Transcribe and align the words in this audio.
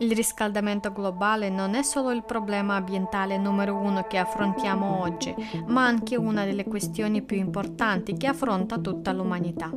Il 0.00 0.12
riscaldamento 0.12 0.92
globale 0.92 1.50
non 1.50 1.74
è 1.74 1.82
solo 1.82 2.10
il 2.10 2.24
problema 2.24 2.76
ambientale 2.76 3.36
numero 3.36 3.76
uno 3.76 4.04
che 4.08 4.16
affrontiamo 4.16 5.02
oggi, 5.02 5.34
ma 5.66 5.84
anche 5.84 6.16
una 6.16 6.46
delle 6.46 6.64
questioni 6.64 7.20
più 7.20 7.36
importanti 7.36 8.14
che 8.16 8.26
affronta 8.26 8.78
tutta 8.78 9.12
l'umanità. 9.12 9.70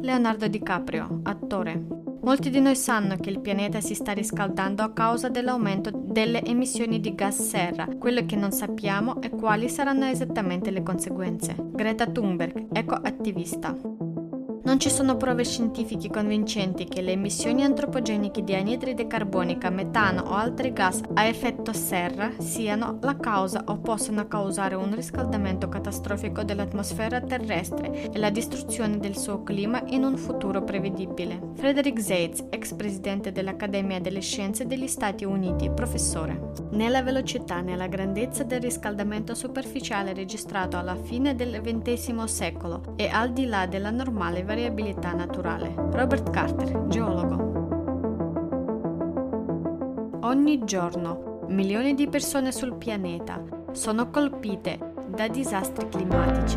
Leonardo 0.00 0.48
DiCaprio, 0.48 1.20
attore. 1.24 2.04
Molti 2.22 2.48
di 2.48 2.58
noi 2.58 2.74
sanno 2.74 3.16
che 3.16 3.28
il 3.28 3.40
pianeta 3.40 3.82
si 3.82 3.94
sta 3.94 4.12
riscaldando 4.12 4.82
a 4.82 4.92
causa 4.92 5.28
dell'aumento 5.28 5.90
delle 5.92 6.42
emissioni 6.42 6.98
di 6.98 7.14
gas 7.14 7.40
serra. 7.42 7.86
Quello 7.98 8.24
che 8.24 8.34
non 8.34 8.52
sappiamo 8.52 9.20
è 9.20 9.28
quali 9.28 9.68
saranno 9.68 10.06
esattamente 10.06 10.70
le 10.70 10.82
conseguenze. 10.82 11.54
Greta 11.54 12.06
Thunberg, 12.06 12.68
ecoattivista. 12.72 14.05
Non 14.66 14.80
ci 14.80 14.90
sono 14.90 15.16
prove 15.16 15.44
scientifiche 15.44 16.10
convincenti 16.10 16.86
che 16.86 17.00
le 17.00 17.12
emissioni 17.12 17.62
antropogeniche 17.62 18.42
di 18.42 18.52
anidride 18.52 19.06
carbonica, 19.06 19.70
metano 19.70 20.22
o 20.22 20.34
altri 20.34 20.72
gas 20.72 21.02
a 21.14 21.24
effetto 21.24 21.72
serra 21.72 22.32
siano 22.38 22.98
la 23.00 23.16
causa 23.16 23.62
o 23.66 23.78
possano 23.78 24.26
causare 24.26 24.74
un 24.74 24.92
riscaldamento 24.92 25.68
catastrofico 25.68 26.42
dell'atmosfera 26.42 27.20
terrestre 27.20 28.10
e 28.10 28.18
la 28.18 28.30
distruzione 28.30 28.98
del 28.98 29.16
suo 29.16 29.44
clima 29.44 29.84
in 29.86 30.02
un 30.02 30.16
futuro 30.16 30.64
prevedibile. 30.64 31.40
Frederick 31.54 32.00
Zaitz, 32.00 32.44
ex 32.50 32.74
presidente 32.74 33.30
dell'Accademia 33.30 34.00
delle 34.00 34.20
Scienze 34.20 34.66
degli 34.66 34.88
Stati 34.88 35.24
Uniti, 35.24 35.70
professore. 35.70 36.54
Nella 36.70 37.04
velocità, 37.04 37.60
nella 37.60 37.86
grandezza 37.86 38.42
del 38.42 38.60
riscaldamento 38.60 39.32
superficiale 39.32 40.12
registrato 40.12 40.76
alla 40.76 40.96
fine 40.96 41.36
del 41.36 41.60
XX 41.62 42.24
secolo 42.24 42.94
e 42.96 43.06
al 43.06 43.32
di 43.32 43.46
là 43.46 43.66
della 43.66 43.90
normale 43.90 44.38
variazione 44.38 44.54
variabilità 44.56 45.12
naturale. 45.12 45.74
Robert 45.90 46.30
Carter, 46.30 46.86
geologo. 46.86 47.44
Ogni 50.22 50.64
giorno 50.64 51.44
milioni 51.48 51.94
di 51.94 52.08
persone 52.08 52.52
sul 52.52 52.74
pianeta 52.76 53.42
sono 53.72 54.08
colpite 54.08 54.94
da 55.08 55.28
disastri 55.28 55.86
climatici. 55.90 56.56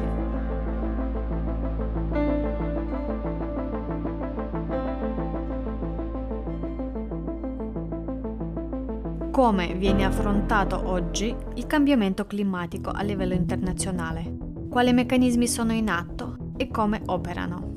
Come 9.32 9.74
viene 9.74 10.06
affrontato 10.06 10.82
oggi 10.86 11.36
il 11.56 11.68
cambiamento 11.68 12.26
climatico 12.26 12.92
a 12.92 13.02
livello 13.02 13.34
internazionale? 13.34 14.38
Quali 14.70 14.94
meccanismi 14.94 15.48
sono 15.48 15.74
in 15.74 15.90
atto 15.90 16.54
e 16.56 16.70
come 16.70 17.02
operano? 17.06 17.69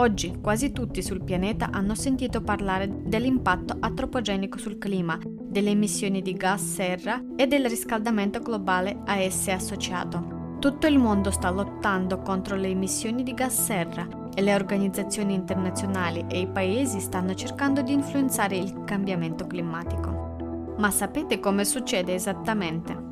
Oggi 0.00 0.38
quasi 0.40 0.72
tutti 0.72 1.02
sul 1.02 1.22
pianeta 1.22 1.68
hanno 1.70 1.94
sentito 1.94 2.40
parlare 2.40 3.02
dell'impatto 3.04 3.76
antropogenico 3.80 4.56
sul 4.56 4.78
clima, 4.78 5.18
delle 5.22 5.68
emissioni 5.68 6.22
di 6.22 6.32
gas 6.32 6.62
serra 6.62 7.22
e 7.36 7.46
del 7.46 7.66
riscaldamento 7.66 8.40
globale 8.40 9.02
a 9.04 9.16
esse 9.16 9.52
associato. 9.52 10.56
Tutto 10.58 10.86
il 10.86 10.98
mondo 10.98 11.30
sta 11.30 11.50
lottando 11.50 12.20
contro 12.20 12.56
le 12.56 12.68
emissioni 12.68 13.22
di 13.22 13.34
gas 13.34 13.62
serra 13.62 14.08
e 14.34 14.40
le 14.40 14.54
organizzazioni 14.54 15.34
internazionali 15.34 16.24
e 16.30 16.40
i 16.40 16.48
paesi 16.48 16.98
stanno 16.98 17.34
cercando 17.34 17.82
di 17.82 17.92
influenzare 17.92 18.56
il 18.56 18.84
cambiamento 18.84 19.46
climatico. 19.46 20.76
Ma 20.78 20.90
sapete 20.90 21.40
come 21.40 21.66
succede 21.66 22.14
esattamente? 22.14 23.09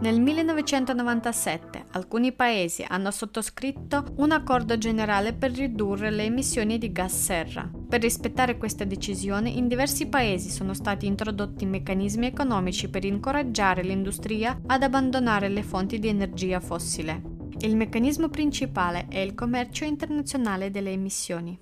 Nel 0.00 0.20
1997 0.20 1.86
alcuni 1.90 2.32
paesi 2.32 2.84
hanno 2.86 3.10
sottoscritto 3.10 4.14
un 4.18 4.30
accordo 4.30 4.78
generale 4.78 5.32
per 5.32 5.50
ridurre 5.50 6.12
le 6.12 6.22
emissioni 6.22 6.78
di 6.78 6.92
gas 6.92 7.20
serra. 7.20 7.68
Per 7.88 8.00
rispettare 8.00 8.58
questa 8.58 8.84
decisione 8.84 9.50
in 9.50 9.66
diversi 9.66 10.06
paesi 10.06 10.50
sono 10.50 10.72
stati 10.72 11.06
introdotti 11.06 11.66
meccanismi 11.66 12.26
economici 12.26 12.88
per 12.88 13.04
incoraggiare 13.04 13.82
l'industria 13.82 14.60
ad 14.66 14.84
abbandonare 14.84 15.48
le 15.48 15.64
fonti 15.64 15.98
di 15.98 16.06
energia 16.06 16.60
fossile. 16.60 17.20
Il 17.62 17.74
meccanismo 17.74 18.28
principale 18.28 19.06
è 19.08 19.18
il 19.18 19.34
commercio 19.34 19.82
internazionale 19.82 20.70
delle 20.70 20.92
emissioni. 20.92 21.58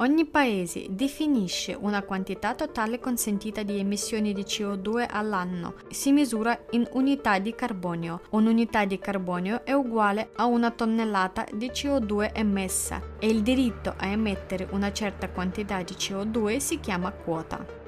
Ogni 0.00 0.26
paese 0.26 0.86
definisce 0.90 1.76
una 1.76 2.02
quantità 2.02 2.54
totale 2.54 3.00
consentita 3.00 3.64
di 3.64 3.80
emissioni 3.80 4.32
di 4.32 4.42
CO2 4.42 5.04
all'anno. 5.10 5.74
Si 5.90 6.12
misura 6.12 6.56
in 6.70 6.86
unità 6.92 7.40
di 7.40 7.52
carbonio. 7.52 8.20
Un'unità 8.30 8.84
di 8.84 9.00
carbonio 9.00 9.64
è 9.64 9.72
uguale 9.72 10.30
a 10.36 10.44
una 10.44 10.70
tonnellata 10.70 11.46
di 11.52 11.70
CO2 11.70 12.30
emessa 12.32 13.02
e 13.18 13.26
il 13.26 13.42
diritto 13.42 13.92
a 13.96 14.06
emettere 14.06 14.68
una 14.70 14.92
certa 14.92 15.30
quantità 15.30 15.82
di 15.82 15.94
CO2 15.94 16.58
si 16.58 16.78
chiama 16.78 17.10
quota. 17.10 17.87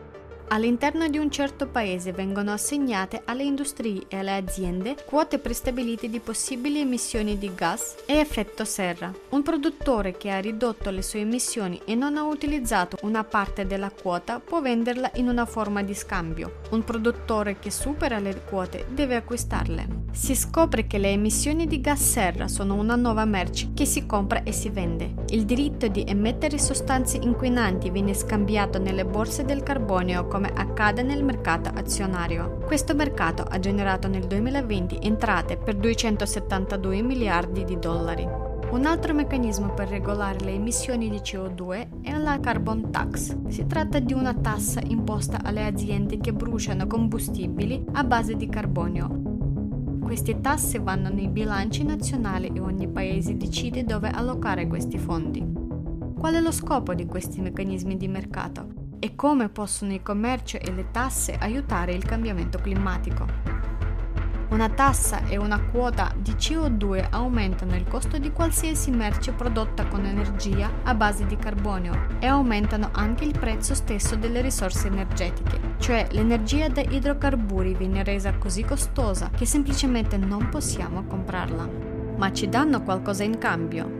All'interno 0.53 1.07
di 1.07 1.17
un 1.17 1.31
certo 1.31 1.69
paese 1.69 2.11
vengono 2.11 2.51
assegnate 2.51 3.23
alle 3.25 3.45
industrie 3.45 4.03
e 4.09 4.17
alle 4.17 4.35
aziende 4.35 4.97
quote 5.07 5.39
prestabilite 5.39 6.11
di 6.11 6.19
possibili 6.19 6.81
emissioni 6.81 7.39
di 7.39 7.55
gas 7.55 7.95
e 8.05 8.17
effetto 8.17 8.65
serra. 8.65 9.15
Un 9.29 9.43
produttore 9.43 10.17
che 10.17 10.29
ha 10.31 10.41
ridotto 10.41 10.91
le 10.91 11.03
sue 11.03 11.21
emissioni 11.21 11.81
e 11.85 11.95
non 11.95 12.17
ha 12.17 12.25
utilizzato 12.25 12.99
una 13.03 13.23
parte 13.23 13.65
della 13.65 13.91
quota 13.91 14.41
può 14.41 14.61
venderla 14.61 15.13
in 15.15 15.29
una 15.29 15.47
forma 15.47 15.85
di 15.85 15.95
scambio. 15.95 16.63
Un 16.71 16.83
produttore 16.83 17.61
che 17.61 17.71
supera 17.71 18.19
le 18.19 18.43
quote 18.43 18.87
deve 18.91 19.15
acquistarle. 19.15 20.00
Si 20.13 20.35
scopre 20.35 20.87
che 20.89 20.99
le 20.99 21.11
emissioni 21.11 21.67
di 21.67 21.81
gas 21.81 22.03
serra 22.03 22.49
sono 22.49 22.75
una 22.75 22.97
nuova 22.97 23.25
merce 23.25 23.71
che 23.75 23.85
si 23.85 24.07
compra 24.07 24.43
e 24.43 24.51
si 24.51 24.69
vende. 24.69 25.15
Il 25.29 25.45
diritto 25.45 25.87
di 25.87 26.05
emettere 26.07 26.59
sostanze 26.59 27.17
inquinanti 27.17 27.91
viene 27.91 28.13
scambiato 28.13 28.79
nelle 28.79 29.05
borse 29.05 29.45
del 29.45 29.63
carbonio 29.63 30.27
come 30.27 30.51
accade 30.53 31.03
nel 31.03 31.23
mercato 31.23 31.71
azionario. 31.73 32.59
Questo 32.67 32.95
mercato 32.95 33.45
ha 33.45 33.59
generato 33.61 34.09
nel 34.09 34.27
2020 34.27 34.99
entrate 35.01 35.57
per 35.57 35.77
272 35.77 37.03
miliardi 37.03 37.65
di 37.65 37.79
dollari. 37.79 38.27
Un 38.71 38.87
altro 38.87 39.15
meccanismo 39.15 39.75
per 39.75 39.89
regolare 39.89 40.45
le 40.45 40.53
emissioni 40.53 41.09
di 41.09 41.19
CO2 41.19 42.03
è 42.03 42.17
la 42.17 42.39
carbon 42.41 42.91
tax. 42.91 43.37
Si 43.49 43.67
tratta 43.67 44.01
di 44.01 44.13
una 44.13 44.35
tassa 44.35 44.81
imposta 44.85 45.39
alle 45.43 45.67
aziende 45.67 46.19
che 46.19 46.33
bruciano 46.33 46.87
combustibili 46.87 47.85
a 47.93 48.05
base 48.05 48.37
di 48.37 48.49
carbonio 48.49 49.30
queste 50.11 50.41
tasse 50.41 50.81
vanno 50.81 51.09
nei 51.09 51.29
bilanci 51.29 51.85
nazionali 51.85 52.51
e 52.53 52.59
ogni 52.59 52.89
paese 52.89 53.37
decide 53.37 53.85
dove 53.85 54.09
allocare 54.09 54.67
questi 54.67 54.99
fondi. 54.99 55.41
Qual 56.19 56.35
è 56.35 56.41
lo 56.41 56.51
scopo 56.51 56.95
di 56.95 57.07
questi 57.07 57.41
meccanismi 57.41 57.97
di 57.97 58.09
mercato 58.09 58.97
e 58.99 59.15
come 59.15 59.51
possono 59.51 59.93
il 59.93 60.03
commercio 60.03 60.59
e 60.59 60.73
le 60.73 60.91
tasse 60.91 61.37
aiutare 61.39 61.93
il 61.93 62.05
cambiamento 62.05 62.59
climatico? 62.59 63.60
Una 64.51 64.69
tassa 64.69 65.29
e 65.29 65.37
una 65.37 65.63
quota 65.63 66.13
di 66.17 66.33
CO2 66.33 67.07
aumentano 67.11 67.77
il 67.77 67.87
costo 67.87 68.19
di 68.19 68.33
qualsiasi 68.33 68.91
merce 68.91 69.31
prodotta 69.31 69.87
con 69.87 70.05
energia 70.05 70.69
a 70.83 70.93
base 70.93 71.25
di 71.25 71.37
carbonio 71.37 72.19
e 72.19 72.27
aumentano 72.27 72.89
anche 72.91 73.25
il 73.25 73.39
prezzo 73.39 73.75
stesso 73.75 74.17
delle 74.17 74.41
risorse 74.41 74.89
energetiche, 74.89 75.77
cioè 75.79 76.09
l'energia 76.11 76.69
da 76.69 76.81
idrocarburi 76.81 77.75
viene 77.75 78.03
resa 78.03 78.37
così 78.39 78.65
costosa 78.65 79.31
che 79.31 79.47
semplicemente 79.47 80.17
non 80.17 80.49
possiamo 80.49 81.05
comprarla. 81.05 81.69
Ma 82.17 82.33
ci 82.33 82.49
danno 82.49 82.83
qualcosa 82.83 83.23
in 83.23 83.39
cambio. 83.39 83.99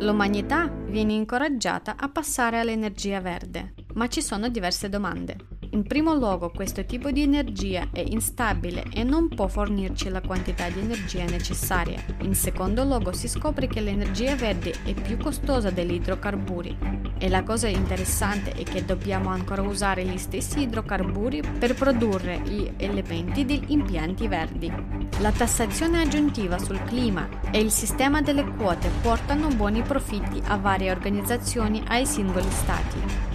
L'umanità 0.00 0.68
viene 0.68 1.14
incoraggiata 1.14 1.94
a 1.98 2.10
passare 2.10 2.60
all'energia 2.60 3.20
verde, 3.20 3.72
ma 3.94 4.06
ci 4.06 4.20
sono 4.20 4.50
diverse 4.50 4.90
domande. 4.90 5.57
In 5.70 5.82
primo 5.82 6.14
luogo 6.14 6.50
questo 6.50 6.86
tipo 6.86 7.10
di 7.10 7.20
energia 7.20 7.88
è 7.92 8.00
instabile 8.00 8.84
e 8.90 9.04
non 9.04 9.28
può 9.28 9.48
fornirci 9.48 10.08
la 10.08 10.22
quantità 10.22 10.66
di 10.70 10.80
energia 10.80 11.24
necessaria. 11.24 12.02
In 12.22 12.34
secondo 12.34 12.84
luogo 12.84 13.12
si 13.12 13.28
scopre 13.28 13.66
che 13.66 13.82
l'energia 13.82 14.34
verde 14.34 14.72
è 14.84 14.94
più 14.94 15.18
costosa 15.18 15.68
degli 15.68 15.92
idrocarburi 15.92 16.76
e 17.18 17.28
la 17.28 17.42
cosa 17.42 17.68
interessante 17.68 18.52
è 18.52 18.62
che 18.62 18.86
dobbiamo 18.86 19.28
ancora 19.28 19.60
usare 19.60 20.04
gli 20.04 20.16
stessi 20.16 20.62
idrocarburi 20.62 21.42
per 21.58 21.74
produrre 21.74 22.40
gli 22.44 22.72
elementi 22.78 23.44
degli 23.44 23.70
impianti 23.70 24.26
verdi. 24.26 24.72
La 25.20 25.32
tassazione 25.32 26.00
aggiuntiva 26.00 26.58
sul 26.58 26.82
clima 26.84 27.28
e 27.50 27.60
il 27.60 27.70
sistema 27.70 28.22
delle 28.22 28.46
quote 28.56 28.88
portano 29.02 29.48
buoni 29.48 29.82
profitti 29.82 30.40
a 30.46 30.56
varie 30.56 30.90
organizzazioni 30.90 31.82
ai 31.88 32.06
singoli 32.06 32.50
stati. 32.50 33.27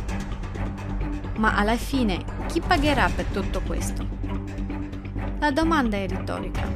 Ma 1.38 1.56
alla 1.56 1.77
fine 1.77 2.24
chi 2.47 2.62
pagherà 2.62 3.09
per 3.09 3.25
tutto 3.25 3.62
questo? 3.62 4.06
La 5.39 5.51
domanda 5.51 5.97
è 5.97 6.07
retorica. 6.07 6.71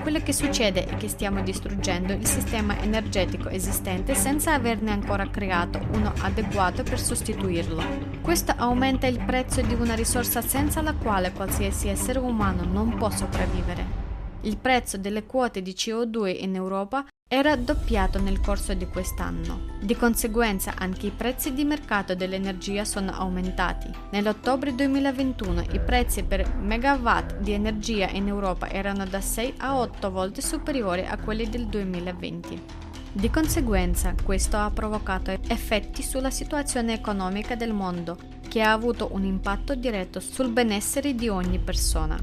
Quello 0.00 0.20
che 0.20 0.32
succede 0.32 0.84
è 0.84 0.96
che 0.96 1.08
stiamo 1.08 1.42
distruggendo 1.42 2.12
il 2.12 2.26
sistema 2.26 2.78
energetico 2.80 3.48
esistente 3.48 4.14
senza 4.14 4.52
averne 4.52 4.90
ancora 4.90 5.28
creato 5.28 5.80
uno 5.92 6.12
adeguato 6.20 6.82
per 6.82 7.00
sostituirlo. 7.00 7.82
Questo 8.20 8.52
aumenta 8.54 9.06
il 9.06 9.18
prezzo 9.24 9.62
di 9.62 9.72
una 9.72 9.94
risorsa 9.94 10.42
senza 10.42 10.82
la 10.82 10.92
quale 10.92 11.32
qualsiasi 11.32 11.88
essere 11.88 12.18
umano 12.18 12.64
non 12.64 12.96
può 12.96 13.08
sopravvivere. 13.08 14.02
Il 14.42 14.58
prezzo 14.58 14.98
delle 14.98 15.24
quote 15.24 15.62
di 15.62 15.72
CO2 15.72 16.42
in 16.42 16.54
Europa 16.54 17.06
è 17.34 17.42
raddoppiato 17.42 18.20
nel 18.20 18.40
corso 18.40 18.74
di 18.74 18.86
quest'anno. 18.86 19.72
Di 19.80 19.96
conseguenza 19.96 20.74
anche 20.76 21.06
i 21.06 21.10
prezzi 21.10 21.52
di 21.52 21.64
mercato 21.64 22.14
dell'energia 22.14 22.84
sono 22.84 23.10
aumentati. 23.10 23.90
Nell'ottobre 24.10 24.72
2021 24.72 25.64
i 25.72 25.80
prezzi 25.80 26.22
per 26.22 26.54
megawatt 26.54 27.38
di 27.38 27.50
energia 27.50 28.08
in 28.10 28.28
Europa 28.28 28.70
erano 28.70 29.04
da 29.04 29.20
6 29.20 29.54
a 29.58 29.76
8 29.78 30.10
volte 30.12 30.42
superiori 30.42 31.04
a 31.04 31.18
quelli 31.18 31.48
del 31.48 31.66
2020. 31.66 32.62
Di 33.10 33.30
conseguenza 33.30 34.14
questo 34.22 34.56
ha 34.56 34.70
provocato 34.70 35.36
effetti 35.48 36.04
sulla 36.04 36.30
situazione 36.30 36.92
economica 36.92 37.56
del 37.56 37.72
mondo 37.72 38.16
che 38.48 38.62
ha 38.62 38.70
avuto 38.70 39.08
un 39.12 39.24
impatto 39.24 39.74
diretto 39.74 40.20
sul 40.20 40.50
benessere 40.50 41.16
di 41.16 41.28
ogni 41.28 41.58
persona. 41.58 42.16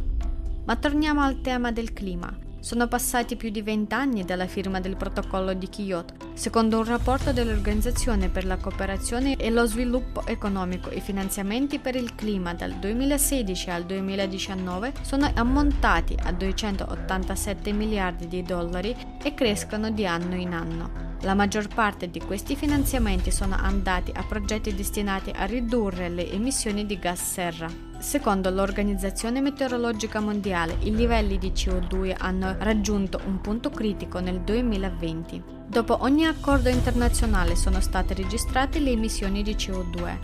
Ma 0.63 0.75
torniamo 0.77 1.21
al 1.21 1.42
tema 1.42 1.74
del 1.74 1.92
clima. 1.92 2.50
Sono 2.62 2.88
passati 2.88 3.36
più 3.38 3.50
di 3.50 3.63
vent'anni 3.63 4.24
dalla 4.24 4.46
firma 4.46 4.80
del 4.80 4.96
protocollo 4.96 5.54
di 5.54 5.68
Kyoto. 5.68 6.13
Secondo 6.36 6.78
un 6.78 6.86
rapporto 6.86 7.34
dell'Organizzazione 7.34 8.30
per 8.30 8.46
la 8.46 8.58
cooperazione 8.58 9.36
e 9.36 9.50
lo 9.50 9.66
sviluppo 9.66 10.24
economico, 10.28 10.92
i 10.92 11.02
finanziamenti 11.02 11.80
per 11.80 11.96
il 11.96 12.13
clima 12.13 12.54
dal 12.54 12.74
2016 12.74 13.69
al 13.72 13.86
2019 13.86 14.94
sono 15.02 15.31
ammontati 15.34 16.16
a 16.22 16.31
287 16.31 17.72
miliardi 17.72 18.28
di 18.28 18.44
dollari 18.44 18.96
e 19.24 19.34
crescono 19.34 19.90
di 19.90 20.06
anno 20.06 20.36
in 20.36 20.54
anno. 20.54 21.11
La 21.23 21.35
maggior 21.35 21.68
parte 21.68 22.09
di 22.09 22.19
questi 22.19 22.56
finanziamenti 22.56 23.29
sono 23.29 23.56
andati 23.56 24.12
a 24.12 24.23
progetti 24.23 24.73
destinati 24.73 25.29
a 25.29 25.45
ridurre 25.45 26.09
le 26.09 26.31
emissioni 26.31 26.88
di 26.88 26.97
gas 26.97 27.21
serra. 27.21 27.69
Secondo 28.00 28.50
l'Organizzazione 28.50 29.39
Meteorologica 29.39 30.19
Mondiale, 30.19 30.77
i 30.79 30.95
livelli 30.95 31.38
di 31.38 31.51
CO2 31.51 32.15
hanno 32.18 32.56
raggiunto 32.57 33.19
un 33.27 33.39
punto 33.39 33.69
critico 33.69 34.19
nel 34.19 34.41
2020. 34.41 35.44
Dopo 35.68 35.97
ogni 36.01 36.25
accordo 36.25 36.69
internazionale 36.69 37.56
sono 37.56 37.79
state 37.81 38.15
registrate 38.15 38.79
le 38.79 38.89
emissioni 38.89 39.44
di 39.44 39.53
CO2 39.53 40.18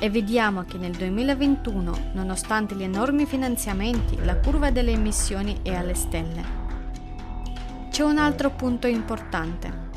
e 0.00 0.10
vediamo 0.10 0.64
che 0.64 0.76
nel 0.76 0.96
2021, 0.96 2.10
nonostante 2.14 2.74
gli 2.74 2.82
enormi 2.82 3.26
finanziamenti, 3.26 4.18
la 4.24 4.36
curva 4.38 4.72
delle 4.72 4.90
emissioni 4.90 5.60
è 5.62 5.72
alle 5.72 5.94
stelle. 5.94 6.60
C'è 7.90 8.02
un 8.02 8.18
altro 8.18 8.50
punto 8.50 8.88
importante. 8.88 9.91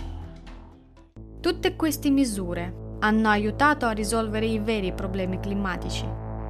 Tutte 1.45 1.75
queste 1.75 2.09
misure 2.09 2.97
hanno 3.01 3.29
aiutato 3.29 3.85
a 3.85 3.91
risolvere 3.91 4.47
i 4.47 4.57
veri 4.57 4.93
problemi 4.93 5.39
climatici. 5.39 6.03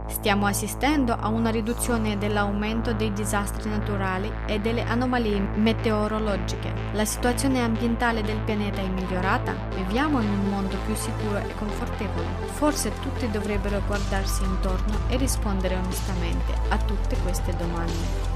Stiamo 0.07 0.45
assistendo 0.45 1.11
a 1.11 1.27
una 1.27 1.49
riduzione 1.49 2.17
dell'aumento 2.17 2.93
dei 2.93 3.11
disastri 3.11 3.69
naturali 3.69 4.31
e 4.47 4.61
delle 4.61 4.83
anomalie 4.83 5.37
meteorologiche. 5.37 6.73
La 6.93 7.03
situazione 7.03 7.61
ambientale 7.61 8.21
del 8.21 8.39
pianeta 8.39 8.79
è 8.79 8.87
migliorata? 8.87 9.53
Viviamo 9.75 10.21
in 10.21 10.29
un 10.29 10.49
mondo 10.49 10.77
più 10.85 10.95
sicuro 10.95 11.39
e 11.39 11.55
confortevole? 11.55 12.27
Forse 12.53 12.93
tutti 13.01 13.29
dovrebbero 13.29 13.81
guardarsi 13.85 14.45
intorno 14.45 14.97
e 15.09 15.17
rispondere 15.17 15.75
onestamente 15.75 16.53
a 16.69 16.77
tutte 16.77 17.17
queste 17.17 17.53
domande. 17.57 18.34